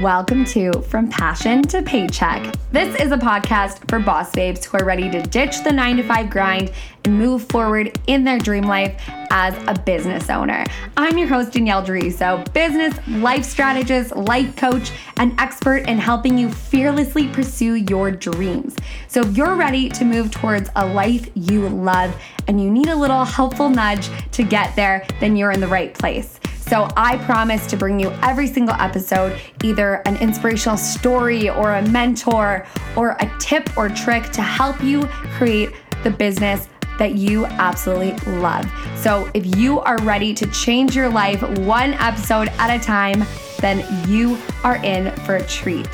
[0.00, 2.54] Welcome to From Passion to Paycheck.
[2.72, 6.02] This is a podcast for boss babes who are ready to ditch the nine to
[6.02, 6.72] five grind
[7.04, 8.98] and move forward in their dream life
[9.30, 10.64] as a business owner.
[10.96, 16.50] I'm your host, Danielle Deriso, business, life strategist, life coach, and expert in helping you
[16.50, 18.76] fearlessly pursue your dreams.
[19.06, 22.16] So if you're ready to move towards a life you love
[22.48, 25.92] and you need a little helpful nudge to get there, then you're in the right
[25.92, 26.39] place.
[26.70, 31.82] So I promise to bring you every single episode either an inspirational story or a
[31.88, 35.72] mentor or a tip or trick to help you create
[36.04, 38.70] the business that you absolutely love.
[38.94, 43.24] So if you are ready to change your life one episode at a time,
[43.58, 45.88] then you are in for a treat.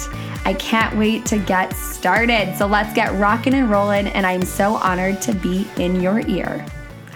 [0.44, 2.54] I can't wait to get started.
[2.54, 4.08] So let's get rocking and rolling.
[4.08, 6.66] And I'm so honored to be in your ear.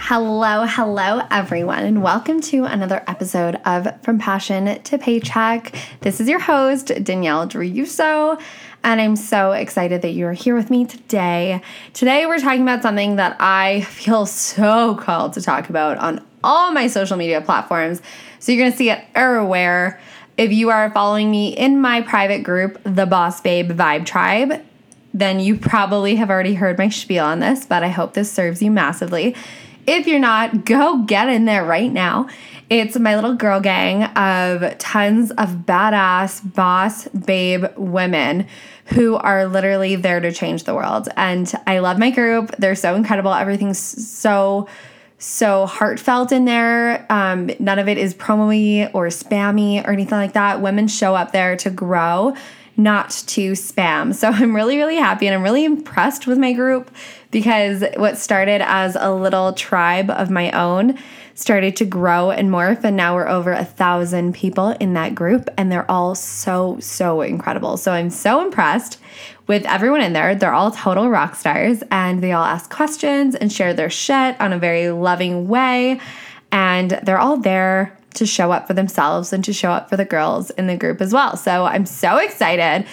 [0.03, 5.75] Hello, hello, everyone, and welcome to another episode of From Passion to Paycheck.
[6.01, 8.41] This is your host, Danielle Deriso,
[8.83, 11.61] and I'm so excited that you're here with me today.
[11.93, 16.73] Today, we're talking about something that I feel so called to talk about on all
[16.73, 18.01] my social media platforms.
[18.41, 20.01] So, you're gonna see it everywhere.
[20.39, 24.65] If you are following me in my private group, the Boss Babe Vibe Tribe,
[25.13, 28.63] then you probably have already heard my spiel on this, but I hope this serves
[28.63, 29.37] you massively.
[29.93, 32.29] If you're not, go get in there right now.
[32.69, 38.47] It's my little girl gang of tons of badass boss babe women
[38.85, 41.09] who are literally there to change the world.
[41.17, 42.55] And I love my group.
[42.57, 43.35] They're so incredible.
[43.35, 44.69] Everything's so
[45.19, 47.05] so heartfelt in there.
[47.11, 50.63] Um, none of it is promo or spammy or anything like that.
[50.63, 52.37] Women show up there to grow,
[52.83, 54.15] not to spam.
[54.15, 56.91] So I'm really, really happy and I'm really impressed with my group
[57.31, 60.99] because what started as a little tribe of my own
[61.35, 65.49] started to grow and morph and now we're over a thousand people in that group
[65.57, 68.99] and they're all so so incredible so i'm so impressed
[69.47, 73.51] with everyone in there they're all total rock stars and they all ask questions and
[73.51, 75.99] share their shit on a very loving way
[76.53, 80.05] and they're all there to show up for themselves and to show up for the
[80.05, 81.37] girls in the group as well.
[81.37, 82.87] So I'm so excited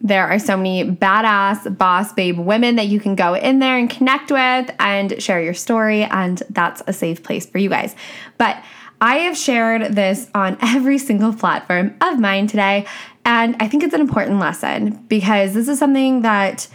[0.00, 3.90] there are so many badass boss babe women that you can go in there and
[3.90, 7.96] connect with and share your story, and that's a safe place for you guys.
[8.36, 8.62] But
[9.00, 12.86] I have shared this on every single platform of mine today,
[13.24, 16.68] and I think it's an important lesson because this is something that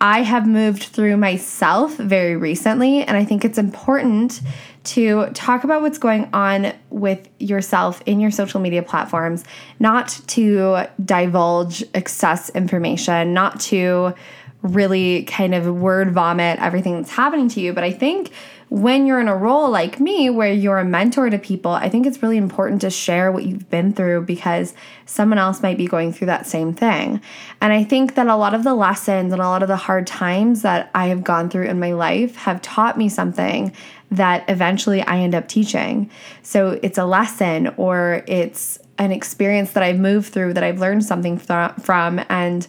[0.00, 4.40] I have moved through myself very recently, and I think it's important
[4.88, 9.44] to talk about what's going on with yourself in your social media platforms,
[9.78, 14.14] not to divulge excess information, not to
[14.62, 17.72] really kind of word vomit everything that's happening to you.
[17.72, 18.32] But I think
[18.70, 22.06] when you're in a role like me where you're a mentor to people, I think
[22.06, 24.74] it's really important to share what you've been through because
[25.06, 27.20] someone else might be going through that same thing.
[27.62, 30.06] And I think that a lot of the lessons and a lot of the hard
[30.06, 33.72] times that I have gone through in my life have taught me something
[34.10, 36.10] that eventually I end up teaching.
[36.42, 41.04] So it's a lesson or it's an experience that I've moved through that I've learned
[41.04, 42.66] something th- from and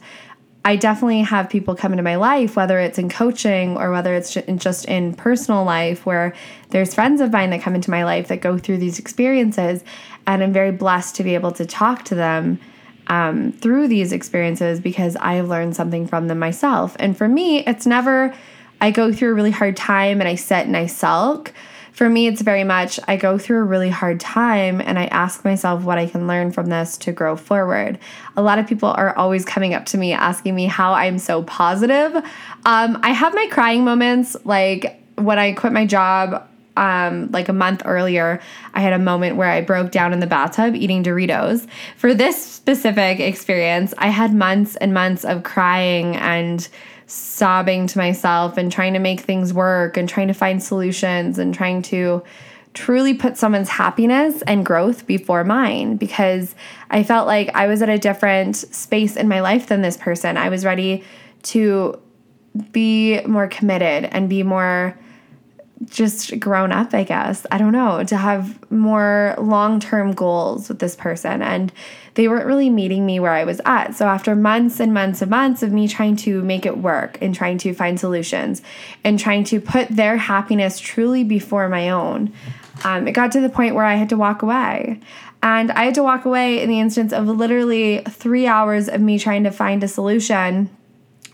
[0.65, 4.33] I definitely have people come into my life, whether it's in coaching or whether it's
[4.57, 6.33] just in personal life, where
[6.69, 9.83] there's friends of mine that come into my life that go through these experiences.
[10.27, 12.59] And I'm very blessed to be able to talk to them
[13.07, 16.95] um, through these experiences because I have learned something from them myself.
[16.99, 18.33] And for me, it's never,
[18.81, 21.53] I go through a really hard time and I sit and I sulk
[21.99, 25.43] for me, it's very much I go through a really hard time and I ask
[25.43, 27.99] myself what I can learn from this to grow forward.
[28.37, 31.43] A lot of people are always coming up to me asking me how I'm so
[31.43, 32.15] positive.
[32.63, 36.45] Um, I have my crying moments, like when I quit my job.
[36.77, 38.39] Um, like a month earlier,
[38.73, 41.67] I had a moment where I broke down in the bathtub eating Doritos.
[41.97, 46.69] For this specific experience, I had months and months of crying and
[47.09, 51.53] sobbing to myself and trying to make things work and trying to find solutions and
[51.53, 52.23] trying to
[52.73, 56.55] truly put someone's happiness and growth before mine because
[56.91, 60.37] I felt like I was at a different space in my life than this person.
[60.37, 61.03] I was ready
[61.43, 61.99] to
[62.71, 64.97] be more committed and be more
[65.85, 67.45] just grown up, I guess.
[67.51, 71.41] I don't know, to have more long term goals with this person.
[71.41, 71.71] And
[72.15, 73.95] they weren't really meeting me where I was at.
[73.95, 77.33] So after months and months and months of me trying to make it work and
[77.33, 78.61] trying to find solutions
[79.03, 82.33] and trying to put their happiness truly before my own,
[82.83, 84.99] um, it got to the point where I had to walk away.
[85.41, 89.17] And I had to walk away in the instance of literally three hours of me
[89.17, 90.69] trying to find a solution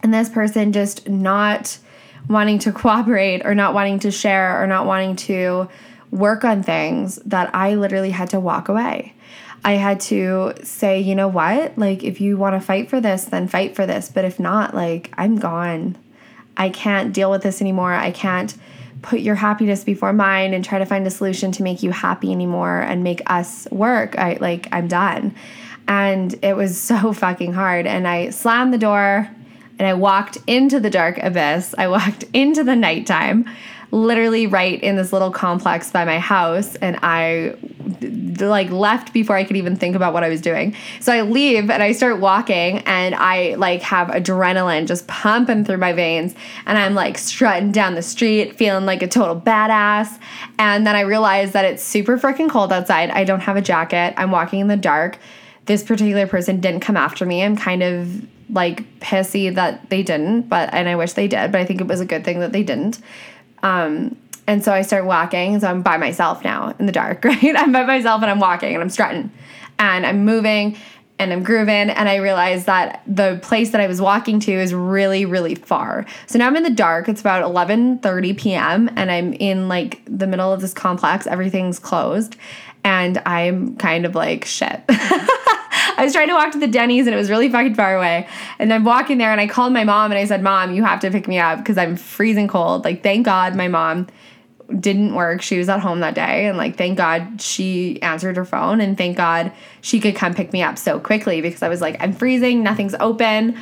[0.06, 1.80] and this person just not
[2.27, 5.69] wanting to cooperate or not wanting to share or not wanting to
[6.12, 9.13] work on things that I literally had to walk away.
[9.63, 11.77] I had to say, you know what?
[11.77, 14.12] Like, if you want to fight for this, then fight for this.
[14.13, 15.98] But if not, like, I'm gone.
[16.56, 17.94] I can't deal with this anymore.
[17.94, 18.56] I can't
[19.01, 22.31] put your happiness before mine and try to find a solution to make you happy
[22.31, 24.18] anymore and make us work.
[24.18, 25.33] I like, I'm done.
[25.88, 27.88] And it was so fucking hard.
[27.88, 29.30] And I slammed the door
[29.77, 31.75] and I walked into the dark abyss.
[31.77, 33.45] I walked into the nighttime
[33.92, 37.56] literally right in this little complex by my house and I
[38.39, 40.75] like left before I could even think about what I was doing.
[41.00, 45.78] So I leave and I start walking and I like have adrenaline just pumping through
[45.78, 46.36] my veins
[46.66, 50.19] and I'm like strutting down the street feeling like a total badass
[50.60, 53.12] and then I realize that it's super freaking cold outside.
[53.12, 54.13] I don't have a jacket.
[54.18, 55.19] I'm walking in the dark.
[55.68, 57.44] This particular person didn't come after me.
[57.44, 61.62] I'm kind of like pissy that they didn't, but and I wish they did, but
[61.62, 63.00] I think it was a good thing that they didn't.
[63.63, 64.15] Um,
[64.47, 65.59] and so I start walking.
[65.59, 67.56] So I'm by myself now in the dark, right?
[67.57, 69.31] I'm by myself and I'm walking and I'm strutting
[69.80, 70.77] and I'm moving
[71.18, 71.89] and I'm grooving.
[71.89, 76.06] And I realize that the place that I was walking to is really, really far.
[76.27, 77.07] So now I'm in the dark.
[77.07, 78.89] It's about 11:30 p.m.
[78.95, 81.25] and I'm in like the middle of this complex.
[81.25, 82.36] Everything's closed,
[82.83, 84.81] and I'm kind of like shit.
[85.98, 88.28] I was trying to walk to the Denny's and it was really fucking far away.
[88.60, 91.00] And I'm walking there and I called my mom and I said, Mom, you have
[91.02, 92.84] to pick me up because I'm freezing cold.
[92.84, 94.08] Like, thank God my mom
[94.80, 95.42] didn't work.
[95.42, 96.48] She was at home that day.
[96.48, 99.52] And like, thank God she answered her phone and thank God
[99.82, 102.96] she could come pick me up so quickly because I was like, I'm freezing, nothing's
[102.96, 103.56] open.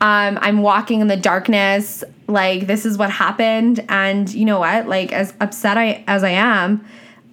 [0.00, 2.04] Um, I'm walking in the darkness.
[2.26, 3.84] Like, this is what happened.
[3.88, 4.88] And you know what?
[4.88, 6.84] Like, as upset I, as I am,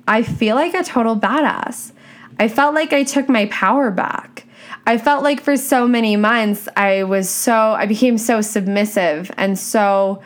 [0.07, 1.91] I feel like a total badass.
[2.37, 4.45] I felt like I took my power back.
[4.87, 9.57] I felt like for so many months I was so I became so submissive and
[9.57, 10.21] so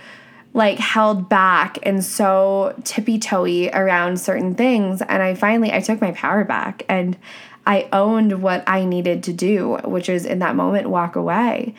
[0.53, 6.11] like held back and so tippy-toey around certain things and I finally I took my
[6.11, 7.17] power back and
[7.65, 11.75] I owned what I needed to do, which is in that moment walk away.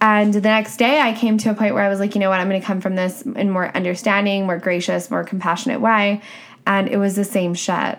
[0.00, 2.30] And the next day I came to a point where I was like, you know
[2.30, 6.22] what, I'm going to come from this in more understanding, more gracious, more compassionate way.
[6.66, 7.98] And it was the same shit.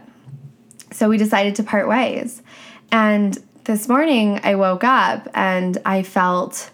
[0.95, 2.41] So we decided to part ways.
[2.89, 6.71] And this morning I woke up and I felt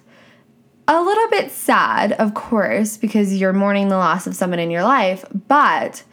[0.87, 4.83] a little bit sad, of course, because you're mourning the loss of someone in your
[4.83, 6.03] life, but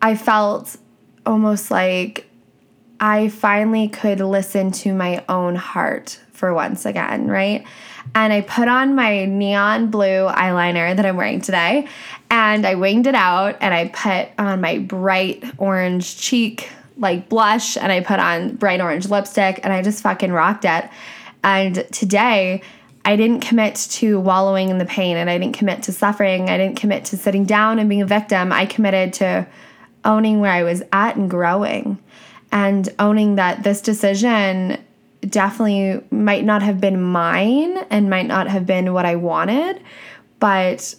[0.00, 0.78] I felt
[1.26, 2.26] almost like
[2.98, 7.66] I finally could listen to my own heart for once again, right?
[8.14, 11.88] And I put on my neon blue eyeliner that I'm wearing today,
[12.30, 16.70] and I winged it out, and I put on my bright orange cheek
[17.02, 20.88] like blush and I put on bright orange lipstick and I just fucking rocked it.
[21.44, 22.62] And today,
[23.04, 26.48] I didn't commit to wallowing in the pain and I didn't commit to suffering.
[26.48, 28.52] I didn't commit to sitting down and being a victim.
[28.52, 29.46] I committed to
[30.04, 31.98] owning where I was at and growing
[32.52, 34.78] and owning that this decision
[35.22, 39.82] definitely might not have been mine and might not have been what I wanted,
[40.38, 40.94] but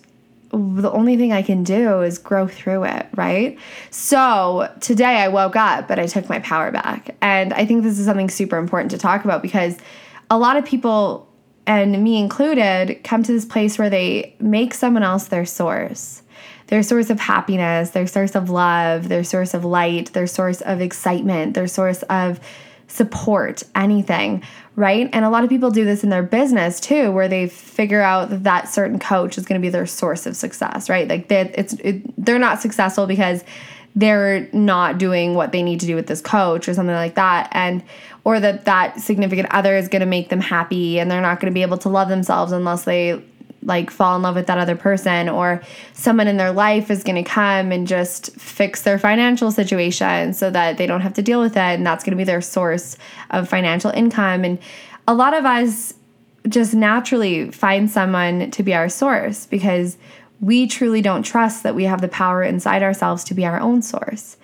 [0.53, 3.57] the only thing I can do is grow through it, right?
[3.89, 7.15] So today I woke up, but I took my power back.
[7.21, 9.77] And I think this is something super important to talk about because
[10.29, 11.27] a lot of people,
[11.65, 16.21] and me included, come to this place where they make someone else their source.
[16.67, 20.81] Their source of happiness, their source of love, their source of light, their source of
[20.81, 22.39] excitement, their source of
[22.88, 24.44] support, anything,
[24.75, 25.09] right?
[25.13, 28.30] And a lot of people do this in their business too, where they figure out
[28.31, 31.07] that that certain coach is going to be their source of success, right?
[31.07, 33.44] Like they, it's it, they're not successful because
[33.95, 37.49] they're not doing what they need to do with this coach or something like that,
[37.51, 37.83] and
[38.23, 41.51] or that that significant other is going to make them happy and they're not going
[41.51, 43.21] to be able to love themselves unless they
[43.65, 45.61] like fall in love with that other person or
[45.93, 50.49] someone in their life is going to come and just fix their financial situation so
[50.49, 52.97] that they don't have to deal with it and that's going to be their source
[53.31, 54.59] of financial income and
[55.07, 55.93] a lot of us
[56.47, 59.97] just naturally find someone to be our source because
[60.41, 63.81] we truly don't trust that we have the power inside ourselves to be our own
[63.81, 64.37] source.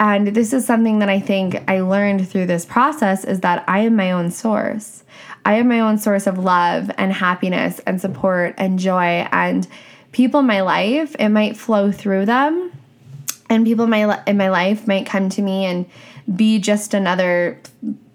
[0.00, 3.80] And this is something that I think I learned through this process is that I
[3.80, 5.04] am my own source.
[5.44, 9.26] I am my own source of love and happiness and support and joy.
[9.32, 9.66] And
[10.12, 12.72] people in my life, it might flow through them.
[13.50, 15.86] And people in my, in my life might come to me and
[16.34, 17.60] be just another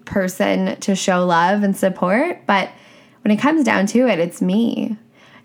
[0.04, 2.46] person to show love and support.
[2.46, 2.70] But
[3.22, 4.96] when it comes down to it, it's me.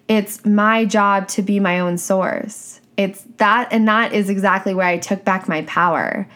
[0.07, 2.79] It's my job to be my own source.
[2.97, 6.27] It's that, and that is exactly where I took back my power.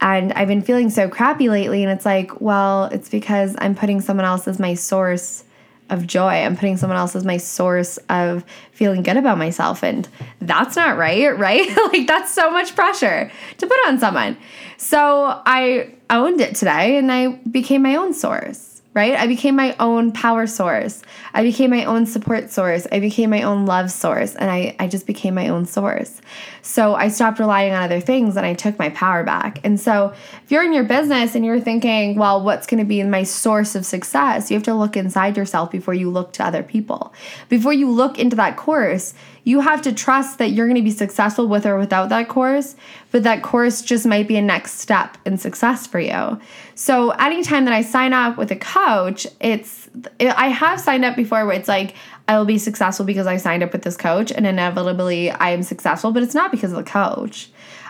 [0.00, 1.82] And I've been feeling so crappy lately.
[1.82, 5.44] And it's like, well, it's because I'm putting someone else as my source
[5.90, 6.44] of joy.
[6.44, 9.82] I'm putting someone else as my source of feeling good about myself.
[9.82, 10.08] And
[10.40, 11.68] that's not right, right?
[11.92, 14.36] like, that's so much pressure to put on someone.
[14.76, 19.14] So I owned it today and I became my own source right?
[19.14, 21.02] I became my own power source.
[21.32, 22.84] I became my own support source.
[22.90, 24.34] I became my own love source.
[24.34, 26.20] And I, I just became my own source.
[26.62, 29.60] So I stopped relying on other things and I took my power back.
[29.62, 30.12] And so
[30.42, 33.76] if you're in your business and you're thinking, well, what's going to be my source
[33.76, 34.50] of success?
[34.50, 37.14] You have to look inside yourself before you look to other people.
[37.48, 39.14] Before you look into that course,
[39.48, 42.76] you have to trust that you're going to be successful with or without that course,
[43.10, 46.38] but that course just might be a next step in success for you.
[46.74, 49.88] So, anytime that I sign up with a coach, it's
[50.20, 51.94] I have signed up before where it's like
[52.28, 55.62] I will be successful because I signed up with this coach and inevitably I am
[55.62, 57.48] successful, but it's not because of the coach.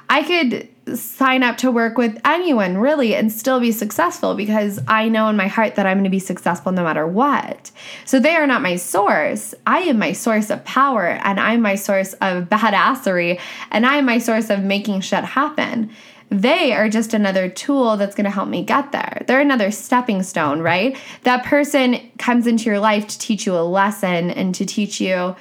[0.08, 5.08] I could sign up to work with anyone really and still be successful because I
[5.08, 7.70] know in my heart that I'm going to be successful no matter what.
[8.04, 9.54] So they are not my source.
[9.66, 13.38] I am my source of power and I'm my source of badassery
[13.70, 15.90] and I'm my source of making shit happen.
[16.30, 19.24] They are just another tool that's going to help me get there.
[19.26, 20.96] They're another stepping stone, right?
[21.22, 25.36] That person comes into your life to teach you a lesson and to teach you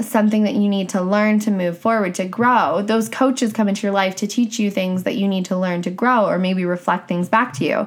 [0.00, 2.82] something that you need to learn to move forward to grow.
[2.82, 5.82] Those coaches come into your life to teach you things that you need to learn
[5.82, 7.86] to grow or maybe reflect things back to you.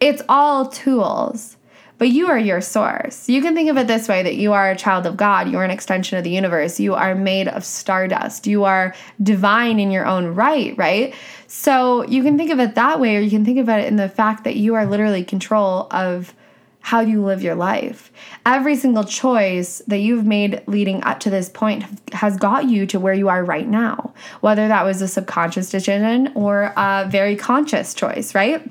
[0.00, 1.56] It's all tools,
[1.98, 3.28] but you are your source.
[3.28, 5.62] You can think of it this way that you are a child of God, you're
[5.62, 10.06] an extension of the universe, you are made of stardust, you are divine in your
[10.06, 11.14] own right, right?
[11.46, 13.96] So you can think of it that way, or you can think about it in
[13.96, 16.34] the fact that you are literally control of
[16.82, 18.12] how you live your life.
[18.44, 23.00] Every single choice that you've made leading up to this point has got you to
[23.00, 27.94] where you are right now, whether that was a subconscious decision or a very conscious
[27.94, 28.68] choice, right?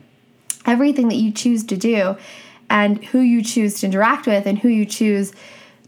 [0.66, 2.18] Everything that you choose to do
[2.70, 5.32] and who you choose to interact with and who you choose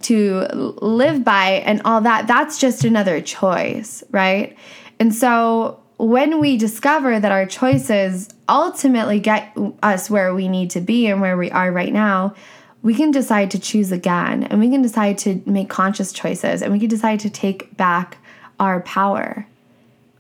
[0.01, 0.47] to
[0.81, 4.57] live by and all that, that's just another choice, right?
[4.99, 10.81] And so when we discover that our choices ultimately get us where we need to
[10.81, 12.35] be and where we are right now,
[12.81, 16.73] we can decide to choose again and we can decide to make conscious choices and
[16.73, 18.17] we can decide to take back
[18.59, 19.47] our power,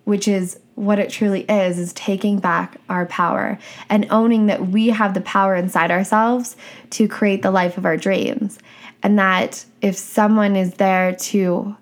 [0.05, 4.87] which is what it truly is is taking back our power and owning that we
[4.87, 6.55] have the power inside ourselves
[6.89, 8.57] to create the life of our dreams.
[9.03, 11.75] And that if someone is there to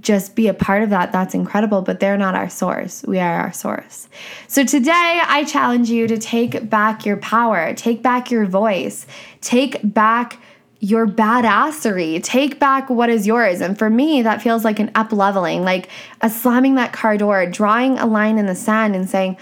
[0.00, 3.02] just be a part of that, that's incredible, but they're not our source.
[3.06, 4.08] We are our source.
[4.46, 9.06] So today, I challenge you to take back your power, take back your voice,
[9.40, 10.40] take back
[10.80, 13.60] your badassery, take back what is yours.
[13.60, 15.88] And for me, that feels like an up leveling, like
[16.20, 19.36] a slamming that car door, drawing a line in the sand and saying,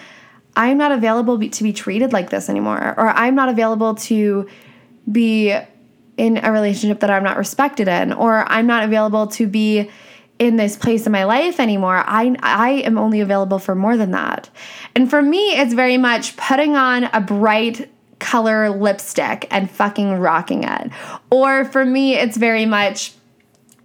[0.57, 4.49] I'm not available to be treated like this anymore, or I'm not available to
[5.13, 5.55] be
[6.17, 9.91] in a relationship that I'm not respected in, or I'm not available to be
[10.39, 12.05] in this place in my life anymore.
[12.07, 14.51] I I am only available for more than that.
[14.95, 20.65] And for me, it's very much putting on a bright color lipstick and fucking rocking
[20.65, 20.91] it.
[21.31, 23.13] Or for me, it's very much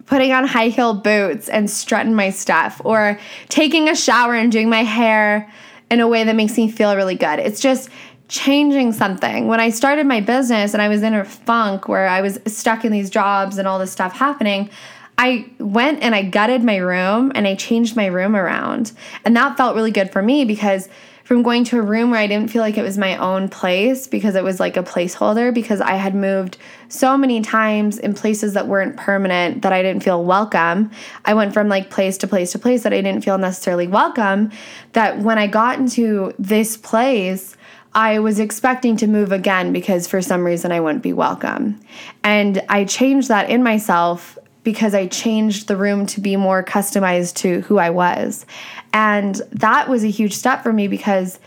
[0.06, 3.18] putting on high heel boots and strutting my stuff or
[3.48, 5.50] taking a shower and doing my hair
[5.90, 7.38] in a way that makes me feel really good.
[7.38, 7.88] It's just
[8.28, 9.46] changing something.
[9.46, 12.84] When I started my business and I was in a funk where I was stuck
[12.84, 14.70] in these jobs and all this stuff happening,
[15.18, 18.92] I went and I gutted my room and I changed my room around.
[19.24, 20.88] And that felt really good for me because
[21.24, 24.06] from going to a room where I didn't feel like it was my own place
[24.06, 28.54] because it was like a placeholder because I had moved so many times in places
[28.54, 30.90] that weren't permanent that I didn't feel welcome.
[31.24, 34.50] I went from like place to place to place that I didn't feel necessarily welcome.
[34.92, 37.56] That when I got into this place,
[37.94, 41.78] I was expecting to move again because for some reason I wouldn't be welcome.
[42.24, 47.34] And I changed that in myself because I changed the room to be more customized
[47.36, 48.46] to who I was.
[48.92, 51.38] And that was a huge step for me because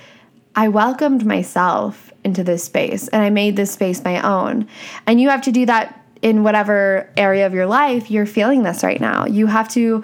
[0.55, 4.67] I welcomed myself into this space and I made this space my own.
[5.05, 8.83] And you have to do that in whatever area of your life you're feeling this
[8.83, 9.25] right now.
[9.25, 10.03] You have to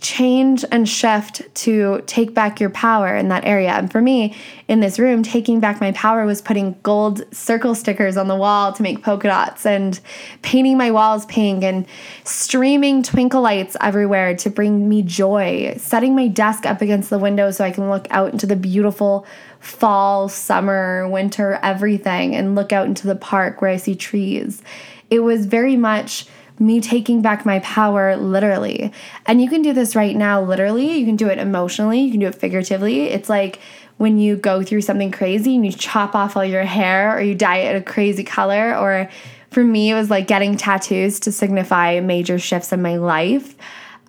[0.00, 3.70] change and shift to take back your power in that area.
[3.70, 4.36] And for me,
[4.68, 8.72] in this room, taking back my power was putting gold circle stickers on the wall
[8.74, 9.98] to make polka dots and
[10.42, 11.86] painting my walls pink and
[12.24, 17.50] streaming twinkle lights everywhere to bring me joy, setting my desk up against the window
[17.50, 19.26] so I can look out into the beautiful
[19.60, 24.62] fall, summer, winter, everything and look out into the park where I see trees.
[25.08, 26.26] It was very much
[26.58, 28.92] me taking back my power literally.
[29.26, 30.98] And you can do this right now, literally.
[30.98, 33.08] You can do it emotionally, you can do it figuratively.
[33.08, 33.60] It's like
[33.98, 37.34] when you go through something crazy and you chop off all your hair or you
[37.34, 38.76] dye it a crazy color.
[38.76, 39.08] Or
[39.50, 43.54] for me, it was like getting tattoos to signify major shifts in my life.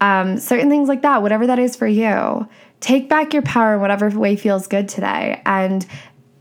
[0.01, 2.47] Um, certain things like that, whatever that is for you.
[2.79, 5.41] Take back your power in whatever way feels good today.
[5.45, 5.85] And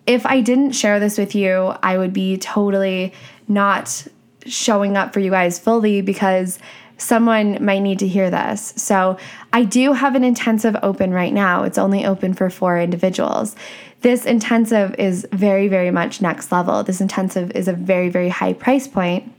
[0.06, 3.12] if I didn't share this with you, I would be totally
[3.48, 4.06] not
[4.46, 6.58] showing up for you guys fully because
[6.98, 8.72] someone might need to hear this.
[8.76, 9.18] So,
[9.52, 11.64] I do have an intensive open right now.
[11.64, 13.54] It's only open for four individuals.
[14.00, 16.82] This intensive is very, very much next level.
[16.82, 19.32] This intensive is a very, very high price point.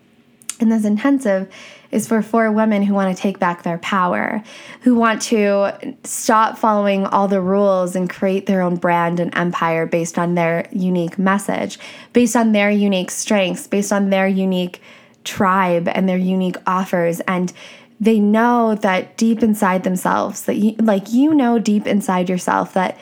[0.59, 1.51] And this intensive
[1.91, 4.43] is for four women who want to take back their power,
[4.81, 9.85] who want to stop following all the rules and create their own brand and empire
[9.85, 11.79] based on their unique message,
[12.11, 14.81] based on their unique strengths, based on their unique
[15.27, 17.19] tribe and their unique offers.
[17.21, 17.53] And
[17.99, 22.97] they know that deep inside themselves, that you, like you know deep inside yourself, that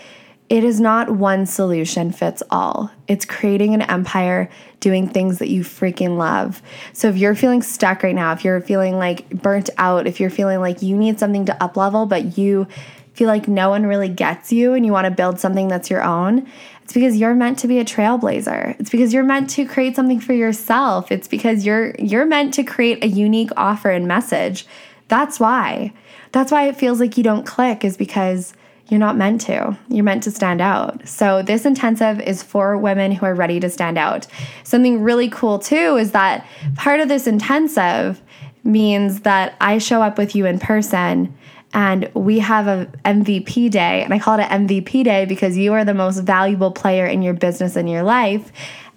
[0.47, 2.91] it is not one solution fits all.
[3.07, 6.61] It's creating an empire doing things that you freaking love.
[6.93, 10.29] So if you're feeling stuck right now, if you're feeling like burnt out, if you're
[10.29, 12.67] feeling like you need something to up level, but you
[13.15, 16.03] feel like no one really gets you and you want to build something that's your
[16.03, 16.47] own,
[16.83, 18.79] it's because you're meant to be a trailblazer.
[18.79, 21.11] It's because you're meant to create something for yourself.
[21.11, 24.67] It's because you're you're meant to create a unique offer and message.
[25.07, 25.93] That's why.
[26.31, 28.53] That's why it feels like you don't click is because
[28.89, 29.77] you're not meant to.
[29.87, 31.07] You're meant to stand out.
[31.07, 34.27] So, this intensive is for women who are ready to stand out.
[34.63, 36.45] Something really cool, too, is that
[36.75, 38.21] part of this intensive
[38.63, 41.35] means that I show up with you in person
[41.75, 44.01] and we have a MVP day.
[44.01, 47.21] And I call it an MVP day because you are the most valuable player in
[47.21, 48.51] your business and your life.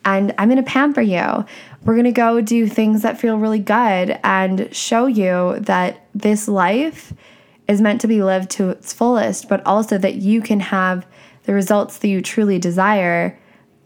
[0.05, 1.45] And I'm going to pamper you.
[1.85, 6.47] We're going to go do things that feel really good and show you that this
[6.47, 7.13] life
[7.67, 11.05] is meant to be lived to its fullest, but also that you can have
[11.45, 13.37] the results that you truly desire,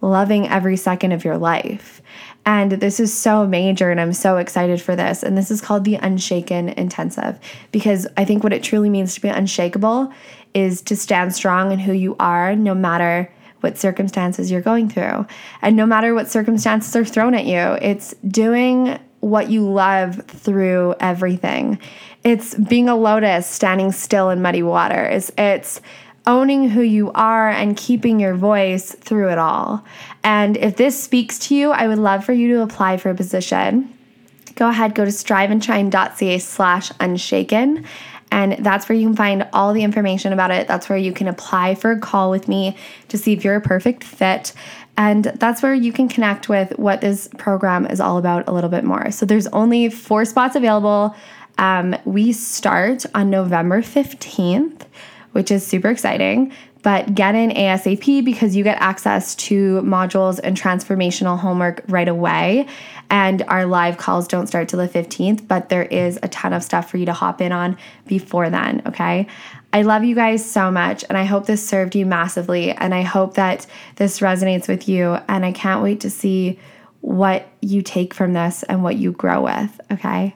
[0.02, 2.02] loving every second of your life.
[2.44, 5.22] And this is so major, and I'm so excited for this.
[5.22, 7.38] And this is called the Unshaken Intensive
[7.70, 10.12] because I think what it truly means to be unshakable
[10.54, 15.24] is to stand strong in who you are, no matter what circumstances you're going through.
[15.62, 20.96] And no matter what circumstances are thrown at you, it's doing what you love through
[20.98, 21.78] everything.
[22.24, 25.30] It's being a lotus standing still in muddy waters.
[25.38, 25.80] It's
[26.26, 29.84] owning who you are and keeping your voice through it all.
[30.22, 33.14] And if this speaks to you, I would love for you to apply for a
[33.14, 33.92] position.
[34.54, 37.84] Go ahead, go to striveandshine.ca slash unshaken.
[38.30, 40.66] And that's where you can find all the information about it.
[40.66, 42.76] That's where you can apply for a call with me
[43.08, 44.54] to see if you're a perfect fit.
[44.96, 48.70] And that's where you can connect with what this program is all about a little
[48.70, 49.10] bit more.
[49.10, 51.14] So there's only four spots available.
[51.58, 54.82] Um, we start on November 15th,
[55.32, 56.52] which is super exciting.
[56.82, 62.66] But get in ASAP because you get access to modules and transformational homework right away.
[63.08, 66.64] And our live calls don't start till the 15th, but there is a ton of
[66.64, 69.28] stuff for you to hop in on before then, okay?
[69.72, 72.72] I love you guys so much, and I hope this served you massively.
[72.72, 73.66] And I hope that
[73.96, 75.18] this resonates with you.
[75.28, 76.58] And I can't wait to see
[77.00, 79.80] what you take from this and what you grow with.
[79.90, 80.34] Okay.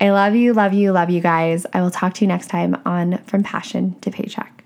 [0.00, 1.66] I love you, love you, love you guys.
[1.72, 4.62] I will talk to you next time on From Passion to Paycheck.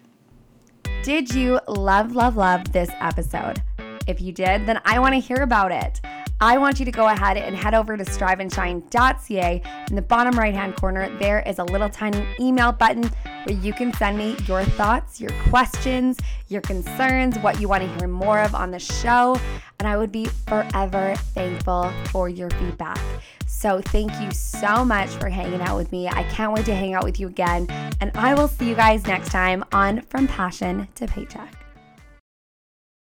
[1.03, 3.63] Did you love, love, love this episode?
[4.07, 6.01] If you did, then I want to hear about it.
[6.41, 9.63] I want you to go ahead and head over to striveandshine.ca.
[9.89, 13.05] In the bottom right hand corner, there is a little tiny email button
[13.45, 16.19] where you can send me your thoughts, your questions,
[16.49, 19.41] your concerns, what you want to hear more of on the show.
[19.79, 23.01] And I would be forever thankful for your feedback.
[23.63, 26.09] So, thank you so much for hanging out with me.
[26.09, 27.69] I can't wait to hang out with you again.
[28.01, 31.62] And I will see you guys next time on From Passion to Paycheck.